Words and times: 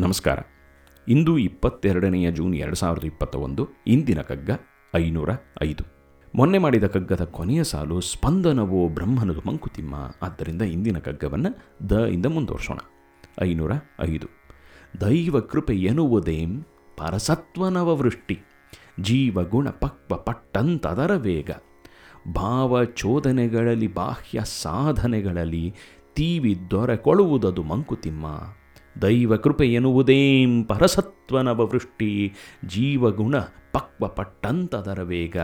ನಮಸ್ಕಾರ. 0.00 0.38
ಇಂದು 1.08 1.38
ಇಪ್ಪತ್ತೆರಡನೆಯ 1.38 2.32
ಜೂನ್ 2.32 2.54
ಎರಡು 2.54 2.76
ಸಾವಿರದ 2.76 3.04
ಇಪ್ಪತ್ತ 3.04 3.36
ಒಂದು 3.36 3.68
ಇಂದಿನ 3.86 4.20
ಕಗ್ಗ 4.20 4.50
ಐನೂರ 4.96 5.30
ಐದು. 5.62 5.84
ಮೊನ್ನೆ 6.34 6.58
ಮಾಡಿದ 6.58 6.86
ಕಗ್ಗದ 6.86 7.24
ಕೊನೆಯ 7.24 7.64
ಸಾಲು 7.64 8.00
ಸ್ಪಂದನವೋ 8.00 8.88
ಬ್ರಹ್ಮನದು 8.88 9.40
ಮಂಕುತಿಮ್ಮ. 9.46 9.94
ಆದ್ದರಿಂದ 10.22 10.62
ಇಂದಿನ 10.62 10.98
ಕಗ್ಗವನ್ನು 10.98 11.90
ದ 11.90 12.04
ಇಂದ 12.04 12.26
ಮುಂದುವರ್ಸೋಣ. 12.26 12.78
ಐನೂರ 13.42 13.72
ಐದು. 14.00 14.26
ದೈವ 15.00 15.40
ಕೃಪೆ 15.40 15.76
ಎನ್ನುವುದೇಂ 15.76 16.64
ಜೀವ 19.00 19.44
ಗುಣ 19.44 19.70
ಪಕ್ವ 19.70 20.16
ಪಟ್ಟಂತದರ 20.16 21.14
ವೇಗ. 21.14 21.50
ಭಾವಚೋದನೆಗಳಲ್ಲಿ 22.34 23.94
ಬಾಹ್ಯ 23.94 24.40
ಸಾಧನೆಗಳಲ್ಲಿ 24.44 25.74
ತೀವಿ 26.14 26.58
ದೊರೆಕೊಳ್ಳುವುದದು 26.70 27.62
ಮಂಕುತಿಮ್ಮ. 27.62 28.26
ದೈವ 29.02 29.36
ಕೃಪೆ 29.36 29.66
ಎನ್ನುವುದೇಂ 29.66 30.64
ಪರಸತ್ವನವ 30.64 31.66
ವೃಷ್ಟಿ, 31.66 32.32
ಜೀವಗುಣ 32.68 33.34
ಪಕ್ವ 33.72 34.08
ಪಟ್ಟಂತದರ 34.08 35.02
ವೇಗ 35.02 35.36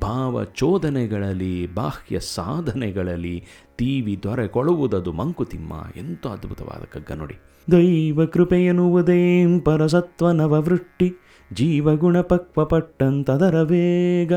ಭಾವಚೋದನೆಗಳಲ್ಲಿ 0.00 1.74
ಬಾಹ್ಯ 1.74 2.20
ಸಾಧನೆಗಳಲ್ಲಿ 2.20 3.44
ತೀವಿ 3.76 4.20
ದೊರೆಕೊಳ್ಳುವುದದು 4.22 5.12
ಮಂಕುತಿಮ್ಮ. 5.12 5.72
ಎಂಥ 5.96 6.26
ಅದ್ಭುತವಾದ 6.26 6.84
ಕಗ್ಗ 6.84 7.12
ನೋಡಿ. 7.12 7.34
ದೈವ 7.72 8.24
ಕೃಪೆ 8.24 8.64
ಎನ್ನುವುದೇಂ 8.64 9.60
ಪರಸತ್ವನವ 9.60 10.62
ವೃಷ್ಟಿ, 10.62 11.22
ಜೀವಗುಣ 11.52 12.20
ಪಕ್ವ 12.20 12.64
ಪಟ್ಟಂತದರ 12.64 13.62
ವೇಗ 13.62 14.32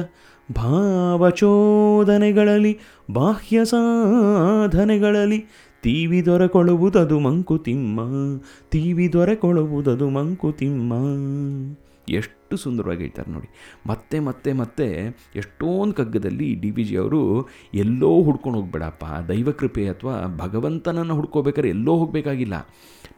ಭಾವಚೋದನೆಗಳಲ್ಲಿ 0.51 2.79
ಬಾಹ್ಯ 3.11 3.65
ಸಾಧನೆಗಳಲ್ಲಿ 3.65 5.45
ತೀವಿ 5.83 6.25
ದೊರೆಕೊಳ್ಳುವುದದು 6.25 7.19
ಮಂಕುತಿಮ್ಮ 7.19 7.99
ತೀವಿ 8.69 9.13
ದೊರೆಕೊಳ್ಳುವುದದು 9.13 10.09
ಮಂಕುತಿಮ್ಮ 10.09 10.93
ಎಷ್ಟು 12.09 12.57
ಸುಂದರವಾಗಿ 12.57 12.99
ಹೇಳ್ತಾರೆ 12.99 13.31
ನೋಡಿ. 13.31 13.49
ಮತ್ತೆ 13.87 14.19
ಮತ್ತೆ 14.19 14.53
ಮತ್ತೆ 14.53 14.87
ಎಷ್ಟೊಂದು 15.35 15.93
ಕಗ್ಗದಲ್ಲಿ 15.93 16.55
ಡಿ 16.55 16.71
ವಿ 16.71 16.83
ಜಿ 16.83 16.95
ಅವರು 16.97 17.49
ಎಲ್ಲೋ 17.73 18.23
ಹುಡ್ಕೊಂಡು 18.23 18.59
ಹೋಗ್ಬೇಡಪ್ಪ 18.59 19.05
ದೈವಕೃಪೆ 19.27 19.87
ಅಥವಾ 19.87 20.35
ಭಗವಂತನನ್ನು 20.37 21.15
ಹುಡ್ಕೋಬೇಕಾದ್ರೆ 21.15 21.69
ಎಲ್ಲೋ 21.69 21.95
ಹೋಗಬೇಕಾಗಿಲ್ಲ. 21.97 22.53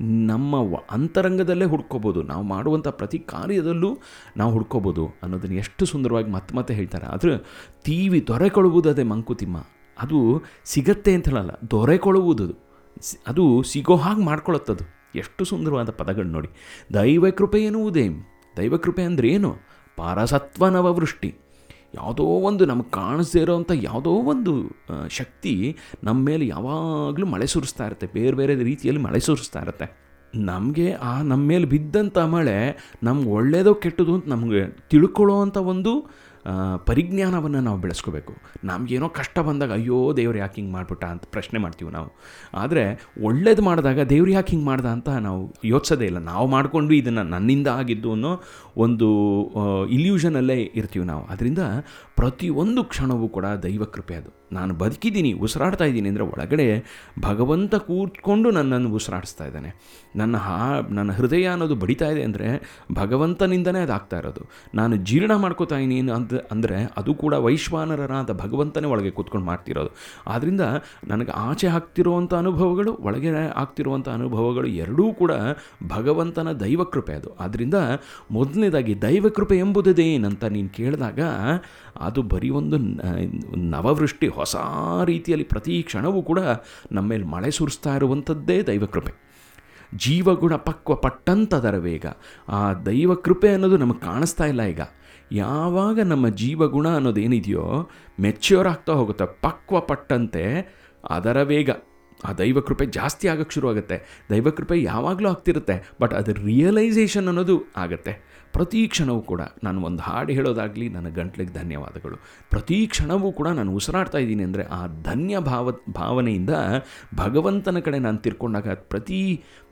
ನಮ್ಮ 0.02 0.78
ಅಂತರಂಗದಲ್ಲೇ 0.92 1.66
ಹುಡ್ಕೋಬೋದು. 1.66 2.22
ನಾವು 2.22 2.44
ಮಾಡುವಂಥ 2.44 2.88
ಪ್ರತಿ 2.88 3.20
ಕಾರ್ಯದಲ್ಲೂ 3.20 3.98
ನಾವು 4.38 4.52
ಹುಡ್ಕೋಬೋದು 4.52 5.08
ಅನ್ನೋದನ್ನು 5.24 5.56
ಎಷ್ಟು 5.56 5.86
ಸುಂದರವಾಗಿ 5.86 6.32
ಮತ್ತೆ 6.32 6.56
ಮತ್ತೆ 6.56 6.74
ಹೇಳ್ತಾರೆ. 6.74 7.06
ಆದರೆ 7.06 7.38
ತೀವಿ 7.84 8.26
ಅದೇ 8.90 9.04
ಮಂಕುತಿಮ್ಮ 9.04 9.58
ಅದು 10.02 10.44
ಸಿಗತ್ತೆ 10.66 11.14
ಅಂತ 11.14 11.30
ಹೇಳಲ್ಲ 11.30 11.52
ದೊರೆಕೊಳ್ಳುವುದು 11.72 12.65
ಅದು 13.28 13.64
ಸಿಗೋ 13.64 13.96
ಹಾಗೆ 13.96 14.24
ಮಾಡ್ಕೊಳ್ಳುತ್ತದು 14.24 14.84
ಎಷ್ಟು 15.16 15.46
ಸುಂದರವಾದ 15.46 15.90
ಪದಗಳು 15.90 16.28
ನೋಡಿ. 16.28 16.48
ದೈವ 16.94 17.26
ದೈವಕೃಪೆ 17.26 17.64
ಎನ್ನುವುದೇ. 17.64 18.10
ದೈವಕೃಪೆ 18.58 19.04
ಅಂದರೆ 19.04 19.28
ಏನು? 19.28 19.56
ಪಾರಸತ್ವ 19.98 20.68
ನವವೃಷ್ಟಿ. 20.68 21.36
ಯಾವುದೋ 21.96 22.24
ಒಂದು 22.24 22.66
ನಮಗೆ 22.66 22.92
ಕಾಣಿಸದೇ 22.92 23.40
ಇರೋವಂಥ 23.40 23.72
ಯಾವುದೋ 23.74 24.10
ಒಂದು 24.10 24.72
ಶಕ್ತಿ 25.10 25.78
ನಮ್ಮ 26.04 26.26
ಮೇಲೆ 26.26 26.48
ಯಾವಾಗಲೂ 26.48 27.26
ಮಳೆ 27.26 27.48
ಸುರಿಸ್ತಾ 27.48 27.86
ಇರುತ್ತೆ. 27.86 28.08
ಬೇರೆ 28.08 28.36
ಬೇರೆ 28.36 28.56
ರೀತಿಯಲ್ಲಿ 28.56 29.04
ಮಳೆ 29.04 29.20
ಸುರಿಸ್ತಾ 29.20 29.62
ಇರುತ್ತೆ. 29.62 30.06
ನಮಗೆ 30.36 30.94
ಆ 30.94 31.22
ನಮ್ಮ 31.22 31.48
ಮೇಲೆ 31.48 31.66
ಬಿದ್ದಂಥ 31.66 32.18
ಮಳೆ 32.18 32.78
ನಮ್ಗೆ 33.04 33.30
ಒಳ್ಳೆಯದೋ 33.30 33.74
ಕೆಟ್ಟದು 33.74 34.14
ಅಂತ 34.14 34.28
ನಮಗೆ 34.28 34.66
ತಿಳ್ಕೊಳ್ಳೋ 34.68 35.62
ಒಂದು 35.62 36.08
ಪರಿಜ್ಞಾನವನ್ನು 36.86 37.62
ನಾವು 37.62 37.78
ಬೆಳೆಸ್ಕೋಬೇಕು. 37.78 38.34
ನಮಗೇನೋ 38.64 39.10
ಕಷ್ಟ 39.10 39.40
ಬಂದಾಗ, 39.40 39.74
ಅಯ್ಯೋ, 39.74 40.14
ದೇವ್ರು 40.18 40.38
ಯಾಕೆ 40.38 40.56
ಹಿಂಗೆ 40.56 40.74
ಮಾಡಿಬಿಟ್ಟ? 40.74 41.06
ಅಂತ 41.06 41.24
ಪ್ರಶ್ನೆ 41.32 41.60
ಮಾಡ್ತೀವಿ 41.60 41.92
ನಾವು. 41.92 42.10
ಆದರೆ, 42.54 43.08
ಒಳ್ಳೇದು 43.24 43.62
ಮಾಡಿದಾಗ 43.62 44.00
ದೇವ್ರು 44.00 44.32
ಯಾಕೆ 44.32 44.52
ಹಿಂಗೆ 44.52 44.66
ಮಾಡ್ದ 44.66 44.86
ಅಂತ 44.86 45.10
ನಾವು 45.10 45.54
ಯೋಚಿಸೋದೇ 45.64 46.06
ಇಲ್ಲ. 46.06 46.18
ನಾವು 46.18 46.48
ಮಾಡಿಕೊಂಡು 46.48 46.94
ಇದನ್ನು 46.94 47.24
ನನ್ನಿಂದ 47.24 47.68
ಆಗಿದ್ದು 47.68 48.12
ಅನ್ನೋ 48.12 48.42
ಒಂದು 48.78 49.08
ಇಲ್ಯೂಷನಲ್ಲೇ 49.86 50.72
ಇರ್ತೀವಿ 50.76 51.06
ನಾವು. 51.06 51.26
ಅದರಿಂದ 51.26 51.60
ಪ್ರತಿಯೊಂದು 52.16 52.84
ಕ್ಷಣವೂ 52.84 53.28
ಕೂಡ 53.28 53.46
ದೈವ 53.46 53.84
ಕೃಪೆ 53.84 54.16
ಅದು. 54.16 54.45
ನಾನು 54.52 54.74
ಬದುಕಿದ್ದೀನಿ, 54.74 55.34
ಉಸಿರಾಡ್ತಾ 55.34 55.86
ಇದ್ದೀನಿ 55.86 56.10
ಅಂದರೆ 56.10 56.24
ಒಳಗಡೆ 56.24 56.66
ಭಗವಂತ 57.20 57.76
ಕೂತ್ಕೊಂಡು 57.76 58.52
ನನ್ನನ್ನು 58.52 58.90
ಉಸಿರಾಡಿಸ್ತಾ 58.90 59.46
ಇದ್ದಾನೆ. 59.46 59.70
ನನ್ನ 60.16 60.36
ಹಾ, 60.38 60.58
ನನ್ನ 60.92 61.12
ಹೃದಯ 61.12 61.46
ಅನ್ನೋದು 61.46 61.76
ಬಡಿತಾ 61.76 62.08
ಇದೆ 62.12 62.24
ಅಂದರೆ 62.24 62.48
ಭಗವಂತನಿಂದನೇ 62.94 63.80
ಅದು 63.82 63.94
ಆಗ್ತಾ 63.94 64.18
ಇರೋದು. 64.18 64.42
ನಾನು 64.76 64.96
ಜೀರ್ಣ 64.96 65.36
ಮಾಡ್ಕೋತಾ 65.36 65.76
ಇದ್ದೀನಿ 65.76 66.12
ಅಂತ 66.12 66.34
ಅಂದರೆ 66.52 66.78
ಅದು 66.98 67.14
ಕೂಡ 67.14 67.34
ವೈಶ್ವಾನರನಾದ 67.34 68.34
ಭಗವಂತನೇ 68.44 68.88
ಒಳಗೆ 68.88 69.10
ಕೂತ್ಕೊಂಡು 69.10 69.46
ಮಾಡ್ತಿರೋದು. 69.46 69.92
ಆದ್ದರಿಂದ 70.28 70.62
ನನಗೆ 71.08 71.32
ಆಚೆ 71.32 71.68
ಆಗ್ತಿರುವಂಥ 71.68 72.34
ಅನುಭವಗಳು, 72.34 72.94
ಒಳಗೆ 73.08 73.32
ಆಗ್ತಿರುವಂಥ 73.64 74.08
ಅನುಭವಗಳು 74.10 74.68
ಎರಡೂ 74.68 75.14
ಕೂಡ 75.14 75.32
ಭಗವಂತನ 75.88 76.52
ದೈವಕೃಪೆ 76.64 77.14
ಅದು. 77.14 77.32
ಆದ್ದರಿಂದ 77.40 77.76
ಮೊದಲನೇದಾಗಿ 78.32 79.02
ದೈವಕೃಪೆ 79.02 79.58
ಎಂಬುದೇನಂತ 79.58 80.44
ನೀನು 80.46 80.70
ಕೇಳಿದಾಗ 80.70 81.20
ಅದು 82.08 82.22
ಬರೀ 82.32 82.50
ಒಂದು 82.50 82.78
ನವವೃಷ್ಟಿ 83.76 84.28
ಹೊಸ 84.46 84.56
ರೀತಿಯಲ್ಲಿ 85.06 85.46
ಪ್ರತಿ 85.46 85.84
ಕ್ಷಣವೂ 85.84 86.22
ಕೂಡ 86.22 86.40
ನಮ್ಮ 86.92 87.10
ಮೇಲೆ 87.10 87.24
ಮಳೆ 87.24 87.52
ಸುರಿಸ್ತಾ 87.52 87.96
ಇರುವಂಥದ್ದೇ 87.96 88.62
ದೈವಕೃಪೆ. 88.62 89.14
ಜೀವಗುಣ 89.96 90.56
ಪಕ್ವ 90.56 90.96
ಪಟ್ಟಂತದರ 90.96 91.78
ವೇಗ. 91.78 92.06
ಆ 92.50 92.74
ದೈವ 92.74 93.16
ಕೃಪೆ 93.16 93.50
ಅನ್ನೋದು 93.50 93.78
ನಮಗೆ 93.78 94.00
ಕಾಣಿಸ್ತಾ 94.00 94.46
ಇಲ್ಲ 94.46 94.62
ಈಗ. 94.62 94.82
ಯಾವಾಗ 95.32 96.00
ನಮ್ಮ 96.00 96.30
ಜೀವಗುಣ 96.30 96.88
ಅನ್ನೋದೇನಿದೆಯೋ 96.90 97.90
ಮೆಚ್ಯೂರ್ 98.20 98.68
ಆಗ್ತಾ 98.68 98.94
ಹೋಗುತ್ತೆ. 98.94 99.26
ಪಕ್ವ 99.42 99.80
ಪಟ್ಟಂತೆ 99.80 100.44
ಅದರ 101.10 101.42
ವೇಗ. 101.42 101.70
ಆ 102.26 102.30
ದೈವ 102.42 102.60
ಕೃಪೆ 102.68 102.86
ಜಾಸ್ತಿ 103.00 103.26
ಆಗಕ್ಕೆ 103.34 103.54
ಶುರುವಾಗುತ್ತೆ. 103.56 103.98
ದೈವ 104.32 104.50
ಕೃಪೆ 104.50 104.76
ಯಾವಾಗಲೂ 104.84 105.30
ಆಗ್ತಿರುತ್ತೆ 105.30 105.76
ಬಟ್ 106.02 106.14
ಅದು 106.14 106.34
ರಿಯಲೈಸೇಷನ್ 106.48 107.28
ಅನ್ನೋದು 107.28 107.58
ಆಗುತ್ತೆ. 107.78 108.14
ಪ್ರತಿ 108.56 108.82
ಕ್ಷಣವೂ 108.88 109.22
ಕೂಡ 109.22 109.42
ನಾನು 109.64 109.80
ಒಂದು 109.82 110.02
ಹಾಡು 110.02 110.34
ಹೇಳೋದಾಗಲಿ 110.34 110.86
ನನ್ನ 110.90 111.08
ಗಂಟ್ಲಿಗೆ 111.10 111.54
ಧನ್ಯವಾದಗಳು. 111.54 112.18
ಪ್ರತಿ 112.50 112.78
ಕ್ಷಣವೂ 112.88 113.30
ಕೂಡ 113.32 113.48
ನಾನು 113.48 113.72
ಉಸಿರಾಡ್ತಾ 113.76 114.18
ಇದ್ದೀನಿ 114.18 114.44
ಅಂದರೆ 114.44 114.64
ಆ 114.78 114.82
ಧನ್ಯ 115.10 115.40
ಭಾವ, 115.40 115.72
ಭಾವನೆಯಿಂದ 115.72 116.50
ಭಗವಂತನ 117.16 117.80
ಕಡೆ 117.80 118.00
ನಾನು 118.00 118.18
ತಿರ್ಕೊಂಡಾಗ 118.18 118.78
ಪ್ರತಿ 118.94 119.20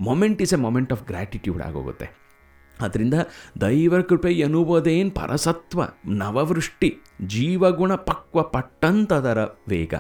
moment 0.09 0.41
is 0.41 0.53
a 0.53 0.61
moment 0.67 0.93
of 0.93 1.05
gratitude 1.07 1.63
ಆಗೋಗುತ್ತೆ. 1.69 2.22
ಅದರಿಂದ 2.79 3.13
ದೈವ 3.61 4.01
ಕೃಪೆ 4.01 4.31
ಎನ್ನುವುದೇನು 4.31 5.11
ಪರಸತ್ವ, 5.11 5.81
ನವವೃಷ್ಟಿ, 6.05 6.99
ಜೀವಗುಣ 7.27 7.95
ಪಕ್ವ 7.95 8.43
ಪಟ್ಟಂತದರ 8.43 9.43
ವೇಗ. 9.69 9.93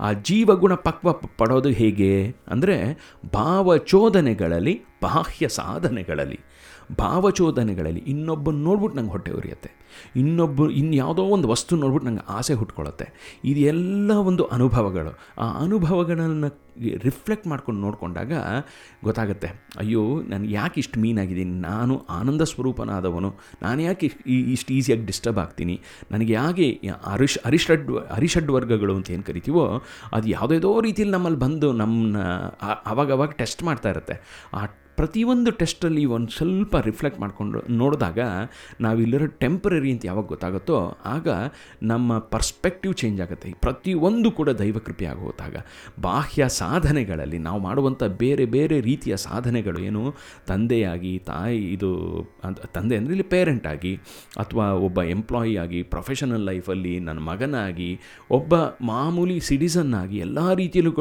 ಆ 0.00 0.12
ಜೀವಗುಣ 0.12 0.74
ಪಕ್ವ 0.74 1.12
ಪಡೋದು 1.12 1.68
ಹೇಗೆ 1.68 2.34
ಅಂದರೆ 2.48 2.98
ಭಾವಚೋದನೆಗಳಲ್ಲಿ, 3.34 4.82
ಬಾಹ್ಯ 5.02 5.48
ಸಾಧನೆಗಳಲ್ಲಿ, 5.48 6.40
ಭಾವಚೋದನೆಗಳಲ್ಲಿ 6.98 8.00
ಇನ್ನೊಬ್ಬನ 8.00 8.54
ನೋಡ್ಬಿಟ್ಟು 8.54 8.98
ನಂಗೆ 8.98 9.10
ಹೊಟ್ಟೆ 9.10 9.32
ಉರಿಯುತ್ತೆ. 9.32 9.70
ಇನ್ನೊಬ್ಬ, 10.16 10.70
ಇನ್ಯಾವುದೋ 10.70 11.22
ಒಂದು 11.22 11.48
ವಸ್ತು 11.48 11.76
ನೋಡ್ಬಿಟ್ಟು 11.76 12.08
ನಂಗೆ 12.08 12.24
ಆಸೆ 12.28 12.54
ಹುಟ್ಕೊಳ್ಳುತ್ತೆ. 12.54 13.38
ಇದೆಲ್ಲ 13.44 14.12
ಒಂದು 14.12 14.44
ಅನುಭವಗಳು. 14.44 15.18
ಆ 15.38 15.62
ಅನುಭವಗಳನ್ನು 15.62 16.66
ರಿಫ್ಲೆಕ್ಟ್ 16.98 17.46
ಮಾಡ್ಕೊಂಡು 17.46 17.80
ನೋಡಿಕೊಂಡಾಗ 17.80 18.32
ಗೊತ್ತಾಗುತ್ತೆ, 19.04 19.48
ಅಯ್ಯೋ 19.78 20.22
ನಾನು 20.22 20.44
ಯಾಕೆ 20.44 20.80
ಇಷ್ಟು 20.80 21.00
ಮೀನಾಗಿದ್ದೀನಿ? 21.00 21.60
ನಾನು 21.60 22.06
ಆನಂದ 22.10 22.42
ಸ್ವರೂಪನಾದವನು. 22.42 23.34
ನಾನು 23.62 23.82
ಯಾಕೆ 23.82 24.12
ಇಷ್ಟ್- 24.26 24.74
ಈಸಿಯಾಗಿ 24.74 25.04
ಡಿಸ್ಟರ್ಬ್ 25.04 25.38
ಆಗ್ತೀನಿ? 25.38 25.80
ನನಗೆ 26.10 26.32
ಯಾಕೆ 26.32 26.80
ಅರಿಷ್, 27.06 27.38
ಅರಿಷಡ್ 27.44 27.96
ಅರಿಷಡ್ 27.96 28.50
ವರ್ಗಗಳು 28.50 28.96
ಅಂತ 28.96 29.10
ಏನು 29.10 29.22
ಕರಿತೀವೋ, 29.22 29.82
ಅದು 30.12 30.28
ಯಾವುದೇದೋ 30.28 30.80
ರೀತಿಯಲ್ಲಿ 30.80 31.12
ನಮ್ಮಲ್ಲಿ 31.12 31.38
ಬಂದು 31.38 31.72
ನಮ್ಮನ್ನ 31.72 32.18
ಅವಾಗವಾಗ 32.86 33.30
ಟೆಸ್ಟ್ 33.30 33.62
ಮಾಡ್ತಾ 33.62 33.90
ಇರುತ್ತೆ. 33.90 34.46
ಆ 34.54 34.66
ಪ್ರತಿಯೊಂದು 34.96 35.50
ಟೆಸ್ಟಲ್ಲಿ 35.60 36.04
ಒಂದು 36.16 36.30
ಸ್ವಲ್ಪ 36.36 36.76
ರಿಫ್ಲೆಕ್ಟ್ 36.88 37.20
ಮಾಡಿಕೊಂಡು 37.20 37.58
ನೋಡಿದಾಗ 37.80 38.20
ನಾವಿಲ್ಲಿರೋ 38.80 39.26
ಟೆಂಪ್ರರಿ 39.42 39.90
ಅಂತ 39.94 40.04
ಯಾವಾಗ 40.10 40.26
ಗೊತ್ತಾಗುತ್ತೋ 40.32 40.78
ಆಗ 41.14 41.28
ನಮ್ಮ 41.90 42.18
ಪರ್ಸ್ಪೆಕ್ಟಿವ್ 42.34 42.94
ಚೇಂಜ್ 43.02 43.20
ಆಗುತ್ತೆ. 43.24 43.50
ಪ್ರತಿಯೊಂದು 43.66 44.30
ಕೂಡ 44.38 44.48
ದೈವ 44.60 44.78
ಕೃಪೆ 44.86 45.06
ಆಗೋದಾಗ 45.12 45.56
ಬಾಹ್ಯ 46.00 46.48
ಸಾಧನೆಗಳಲ್ಲಿ 46.60 47.40
ನಾವು 47.48 47.60
ಮಾಡುವಂಥ 47.60 48.02
ಬೇರೆ 48.24 48.46
ಬೇರೆ 48.56 48.78
ರೀತಿಯ 48.88 49.16
ಸಾಧನೆಗಳು 49.26 49.80
ಏನು? 49.88 50.02
ತಂದೆಯಾಗಿ, 50.50 51.14
ತಾಯಿ 51.30 51.58
ಇದು 51.76 51.90
ತಂದೆ 52.74 52.96
ಅಂದರೆ 52.96 53.12
ಇಲ್ಲಿ 53.16 53.28
ಪೇರೆಂಟ್ 53.34 53.66
ಆಗಿ 53.72 53.92
ಅಥವಾ 54.44 54.66
ಒಬ್ಬ 54.86 55.02
ಎಂಪ್ಲಾಯಿ 55.16 55.54
ಆಗಿ 55.64 55.82
ಪ್ರೊಫೆಷನಲ್ 55.94 56.46
ಲೈಫಲ್ಲಿ 56.50 56.94
ನನ್ನ 57.08 57.22
ಮಗನಾಗಿ, 57.30 57.90
ಒಬ್ಬ 58.30 58.54
ಮಾಮೂಲಿ 58.90 59.38
ಸಿಟಿಸನ್ 59.40 59.92
ಆಗಿ, 60.02 60.18
ಎಲ್ಲ 60.26 60.38
ರೀತಿಯಲ್ಲೂ 60.62 60.94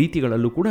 ರೀತಿಗಳಲ್ಲೂ 0.00 0.50
ಕೂಡ 0.58 0.68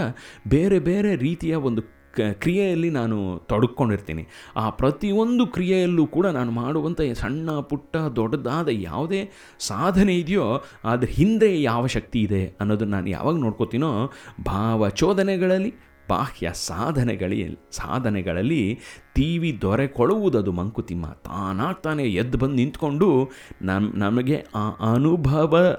ಬೇರೆ 0.47 0.80
ಬೇರೆ 0.89 1.12
ರೀತಿಯ 1.25 1.56
ಒಂದು 1.69 1.81
ಕ್ರಿಯೆಯಲ್ಲಿ 2.19 2.90
ನಾನು 2.90 3.42
ತೊಡಕೊಂಡಿರ್ತೀನಿ. 3.46 4.28
ಆ 4.56 4.69
ಪ್ರತಿಯೊಂದು 4.69 5.48
ಕ್ರಿಯೆಯಲ್ಲೂ 5.48 6.08
ಕೂಡ 6.08 6.28
ನಾನು 6.28 6.52
ಮಾಡುವಂಥ 6.52 7.02
ಸಣ್ಣ, 7.13 7.52
ಪುಟ್ಟ, 7.52 7.98
ದೊಡ್ಡದಾದ 7.98 8.68
ಯಾವುದೇ 8.72 9.30
ಸಾಧನೆ 9.60 10.16
ಇದೆಯೋ, 10.16 10.63
ಅದ್ರ 10.84 11.08
ಹಿಂದೆ 11.08 11.62
ಯಾವ 11.62 11.86
ಶಕ್ತಿ 11.86 12.22
ಇದೆ 12.22 12.48
ಅನ್ನೋದನ್ನು 12.60 12.92
ನಾನು 12.92 13.10
ಯಾವಾಗ 13.10 13.36
ನೋಡ್ಕೋತೀನೋ 13.36 14.12
ಭಾವಚೋದನೆಗಳಲ್ಲಿ 14.46 15.74
ಬಾಹ್ಯ 16.10 16.52
ಸಾಧನೆಗಳಲ್ಲಿ 16.54 17.60
ಸಾಧನೆಗಳಲ್ಲಿ 17.72 18.80
ತೀವಿ 19.16 19.58
ದೊರೆಕೊಳ್ಳುವುದದು 19.62 20.52
ಮಂಕುತಿಮ್ಮ. 20.52 21.06
ತಾನಾಗ್ತಾನೆ 21.06 22.04
ಎದ್ದು 22.04 22.38
ಬಂದು 22.38 22.56
ನಿಂತ್ಕೊಂಡು 22.56 23.30
ನಮ್ಮ 23.62 23.94
ನಮಗೆ 23.96 24.46
ಆ 24.56 24.94
ಅನುಭವ 24.94 25.78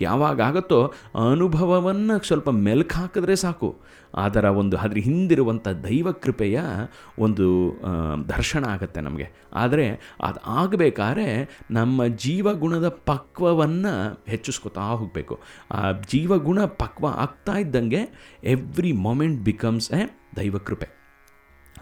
ಯಾವಾಗ 0.00 0.40
ಆಗುತ್ತೋ 0.40 0.80
ಅನುಭವವನ್ನು 1.30 2.26
ಸ್ವಲ್ಪ 2.26 2.50
ಮೆಲ್ಕು 2.50 2.94
ಹಾಕಿದ್ರೆ 2.94 3.36
ಸಾಕು. 3.36 3.76
ಅದರ 4.14 4.44
ಒಂದು 4.44 4.76
ಅದ್ರ 4.76 4.98
ಹಿಂದಿರುವಂಥ 4.98 5.68
ದೈವ 5.68 6.12
ಕೃಪೆಯ 6.12 6.60
ಒಂದು 7.18 7.46
ದರ್ಶನ 8.28 8.64
ಆಗುತ್ತೆ 8.64 9.00
ನಮಗೆ. 9.00 9.26
ಆದರೆ 9.54 9.86
ಅದು 10.22 10.40
ಆಗಬೇಕಾದ್ರೆ 10.44 11.26
ನಮ್ಮ 11.70 12.06
ಜೀವಗುಣದ 12.06 12.88
ಪಕ್ವವನ್ನು 12.88 14.22
ಹೆಚ್ಚಿಸ್ಕೊತಾ 14.26 14.80
ಹೋಗಬೇಕು. 14.80 15.40
ಆ 15.70 15.92
ಜೀವಗುಣ 15.92 16.64
ಪಕ್ವ 16.64 17.06
ಆಗ್ತಾ 17.06 17.56
ಇದ್ದಂಗೆ 17.58 18.02
ಎವ್ರಿ 18.44 18.92
ಮೊಮೆಂಟ್ 18.92 19.44
ಬಿಕಮ್ಸ್ 19.44 19.92
ಎ 19.92 20.02
ದೈವ 20.36 20.58
ಕೃಪೆ 20.58 20.99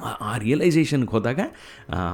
ಆ- 0.00 0.38
ರಿಯಲೈಸೇಷನ್ಗೆ 0.38 1.10
ಹೋದಾಗ 1.10 1.40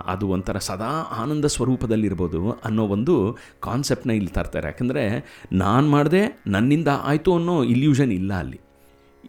ಅದು 0.06 0.28
ಒಂಥರ 0.28 0.58
ಸದಾ 0.58 0.90
ಆನಂದ 1.18 1.44
ಸ್ವರೂಪದಲ್ಲಿರ್ಬೋದು 1.44 2.50
ಅನ್ನೋ 2.50 2.86
ಒಂದು 2.86 3.36
ಕಾನ್ಸೆಪ್ಟನ್ನ 3.60 4.14
ಇಲ್ಲಿ 4.14 4.30
ತರ್ತಾರೆ. 4.30 4.66
ಯಾಕಂದರೆ 4.66 5.24
ನಾನು 5.52 5.88
ಮಾಡಿದೆ, 5.88 6.42
ನನ್ನಿಂದ 6.46 6.88
ಆಯಿತು 7.02 7.34
ಅನ್ನೋ 7.34 7.62
ಇಲ್ಯೂಷನ್ 7.62 8.12
ಇಲ್ಲ 8.12 8.34
ಅಲ್ಲಿ. 8.34 8.60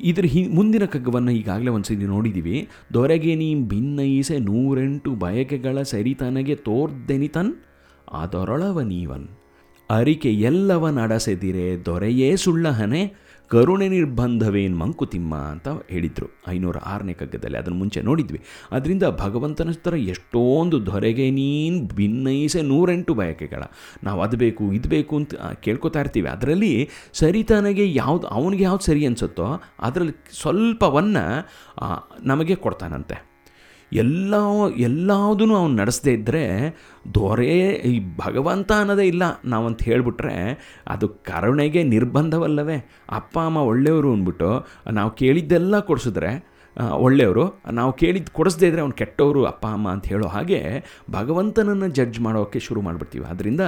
ಇದ್ರ 0.02 0.26
ಹಿ 0.26 0.48
ಮುಂದಿನ 0.48 0.86
ಕಗ್ಗವನ್ನು 0.86 1.32
ಈಗಾಗಲೇ 1.32 1.70
ಒಂದು 1.70 1.86
ಸರಿ 1.86 2.06
ನೋಡಿದ್ದೀವಿ 2.06 2.70
ದೊರೆಗೆ 2.94 3.36
ನೀ 3.36 3.56
ಭಿನ್ನಯಿಸೆ 3.56 4.40
ನೂರೆಂಟು 4.40 5.12
ಬಯಕೆಗಳ 5.12 5.82
ಸರಿತನಗೆ 5.82 6.56
ತೋರ್ದೆನಿತನ್ 6.56 7.54
ಅದರೊಳವ 8.12 8.82
ನೀವನ್. 8.82 9.28
ಅರಿಕೆ 9.90 10.34
ಎಲ್ಲವ 10.34 10.90
ನಡೆಸೆದಿರೆ, 10.90 11.86
ದೊರೆಯೇ 11.86 12.36
ಸುಳ್ಳಹನೆ 12.36 13.14
ಕರುಣೆ 13.52 13.88
ನಿರ್ಬಂಧವೇನ್ 13.88 14.78
ಮಂಕುತಿಮ್ಮ 14.80 15.36
ಅಂತ 15.36 15.68
ಹೇಳಿದರು. 15.90 16.28
ಐನೂರ 16.50 16.78
ಆರನೇ 16.78 17.14
ಕಗ್ಗದಲ್ಲಿ 17.14 17.58
ಅದನ್ನು 17.58 17.78
ಮುಂಚೆ 17.80 18.02
ನೋಡಿದ್ವಿ. 18.02 18.40
ಅದರಿಂದ 18.72 19.04
ಭಗವಂತನ 19.20 19.74
ಥರ 19.84 19.94
ಎಷ್ಟೊಂದು 19.94 20.86
ದೊರೆಗೆ 20.86 21.32
ನೀನು 21.32 21.96
ಭಿನ್ನೈಸೆ 21.96 22.62
ನೂರೆಂಟು 22.62 23.14
ಬಯಕೆಗಳ. 23.14 23.64
ನಾವು 24.04 24.22
ಅದು 24.22 24.38
ಬೇಕು, 24.38 24.74
ಇದು 24.74 24.90
ಬೇಕು 24.90 25.16
ಅಂತ 25.16 25.36
ಕೇಳ್ಕೊತಾ 25.36 26.00
ಇರ್ತೀವಿ. 26.00 26.28
ಅದರಲ್ಲಿ 26.28 26.90
ಸರಿತನಗೆ 27.14 27.94
ಯಾವುದು, 27.94 28.28
ಅವನಿಗೆ 28.28 28.64
ಯಾವ್ದು 28.64 28.86
ಸರಿ 28.86 29.06
ಅನಿಸುತ್ತೋ 29.06 29.48
ಅದರಲ್ಲಿ 29.80 30.16
ಸ್ವಲ್ಪವನ್ನು 30.42 31.26
ನಮಗೆ 32.24 32.56
ಕೊಡ್ತಾನಂತೆ. 32.56 33.35
ಎಲ್ಲ 33.94 34.34
ಎಲ್ಲದೂ 34.78 35.56
ಅವನು 35.56 35.68
ನಡೆಸದೇ 35.68 36.12
ಇದ್ದರೆ 36.12 36.76
ದೊರೆ 37.14 37.60
ಈ 37.70 38.00
ಭಗವಂತ 38.26 38.72
ಅನ್ನೋದೇ 38.72 39.04
ಇಲ್ಲ. 39.04 39.24
ನಾವಂತ 39.46 39.84
ಹೇಳಿಬಿಟ್ರೆ 39.84 40.34
ಅದು 40.88 41.08
ಕರುಣೆಗೆ 41.08 41.84
ನಿರ್ಬಂಧವಲ್ಲವೇ. 41.84 42.90
ಅಪ್ಪ, 43.10 43.40
ಅಮ್ಮ 43.40 43.58
ಒಳ್ಳೆಯವರು 43.58 44.14
ಅಂದ್ಬಿಟ್ಟು 44.14 44.68
ನಾವು 44.92 45.12
ಕೇಳಿದ್ದೆಲ್ಲ 45.12 45.80
ಕೊಡಿಸಿದ್ರೆ 45.80 46.55
ಒಳ್ಳೆಯವರು, 46.78 47.46
ನಾವು 47.72 47.94
ಕೇಳಿದ್ದು 47.94 48.34
ಕೊಡಿಸ್ದೇ 48.34 48.68
ಇದ್ದರೆ 48.68 48.82
ಅವ್ನು 48.82 48.96
ಕೆಟ್ಟವರು, 48.96 49.46
ಅಪ್ಪ, 49.46 49.66
ಅಮ್ಮ 49.68 49.88
ಅಂತ 49.90 50.06
ಹೇಳೋ 50.06 50.28
ಹಾಗೆ 50.28 50.62
ಭಗವಂತನನ್ನು 51.12 51.88
ಜಡ್ಜ್ 51.88 52.20
ಮಾಡೋಕ್ಕೆ 52.20 52.60
ಶುರು 52.60 52.82
ಮಾಡಿಬಿಡ್ತೀವಿ. 52.82 53.26
ಆದ್ದರಿಂದ 53.26 53.62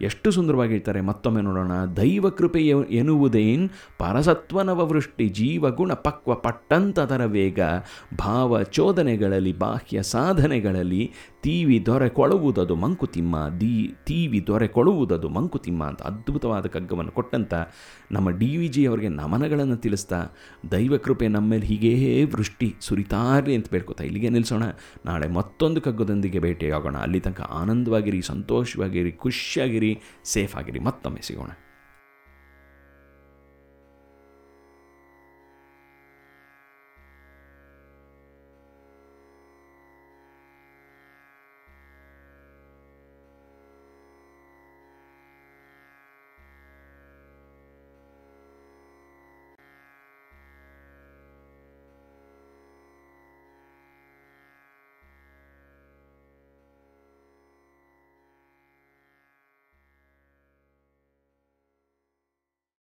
ಎಷ್ಟು 0.00 0.30
ಸುಂದರವಾಗಿ 0.30 0.70
ಹೇಳ್ತಾರೆ 0.70 1.00
ಮತ್ತೊಮ್ಮೆ 1.00 1.42
ನೋಡೋಣ. 1.42 1.72
ದೈವ 1.96 2.30
ಕೃಪೆ 2.30 2.62
ಎನ್ನುವುದೇನು 2.66 3.04
ಎನ್ನುವುದೇನ್ 3.06 3.70
ಪರಸತ್ವನವ 3.98 4.80
ವೃಷ್ಟಿ 4.86 5.28
ಜೀವಗುಣ 5.28 5.92
ಪಕ್ವ 5.92 6.34
ಪಟ್ಟಂತದರ 6.34 7.24
ವೇಗ, 7.24 7.60
ಭಾವ 8.18 8.62
ಚೋದನೆಗಳಲ್ಲಿ, 8.62 9.52
ಬಾಹ್ಯ 9.58 10.02
ಸಾಧನೆಗಳಲ್ಲಿ 10.02 11.02
ತೀವಿ 11.42 11.86
ದೊರೆ 11.86 12.08
ಕೊಳುವುದದು 12.08 12.74
ಮಂಕುತಿಮ್ಮ 12.74 13.36
ದೀ, 13.60 13.72
ತೀವಿ 14.04 14.46
ದೊರೆ 14.46 14.68
ಕೊಳುವುದದು 14.68 15.28
ಮಂಕುತಿಮ್ಮ 15.28 15.84
ಅಂತ 15.84 16.02
ಅದ್ಭುತವಾದ 16.02 16.66
ಕಗ್ಗವನ್ನು 16.66 17.12
ಕೊಟ್ಟಂತ 17.12 17.54
ನಮ್ಮ 18.12 18.30
ಡಿ 18.30 18.56
ವಿ 18.56 18.68
ಜಿ 18.68 18.86
ಅವರಿಗೆ 18.86 19.08
ನಮನಗಳನ್ನು 19.08 19.76
ತಿಳಿಸ್ತಾ, 19.76 20.20
ದೈವ 20.70 20.96
ಕೃಪೆ 20.96 21.28
ನಮ್ಮ 21.28 21.50
ಮೇಲೆ 21.50 21.66
ಹೀಗೇ 21.66 22.24
ವೃಷ್ಟಿ 22.46 22.74
ಸುರಿತಾರ್ರಿ 22.80 23.54
ಅಂತ 23.54 23.68
ಬೇಡ್ಕೋತಾ, 23.70 24.02
ಇಲ್ಲಿಗೆ 24.04 24.28
ನಿಲ್ಲಿಸೋಣ 24.28 24.64
ನಾಳೆ 25.06 25.26
ಮತ್ತೊಂದು 25.28 25.78
ಕಗ್ಗದೊಂದಿಗೆ 25.80 26.38
ಭೇಟಿಯಾಗೋಣ, 26.38 26.96
ಅಲ್ಲಿ 26.96 27.20
ತನಕ 27.20 27.40
ಆನಂದವಾಗಿರಿ, 27.60 28.20
ಸಂತೋಷವಾಗಿರಿ, 28.22 29.12
ಖುಷಿಯಾಗಿರಿ 29.12 29.92
ಸೇಫ್ 30.24 30.54
ಆಗಿರಿ 30.56 30.78
ಮತ್ತೊಮ್ಮೆ 30.78 31.22
ಸಿಗೋಣ. 31.28 31.50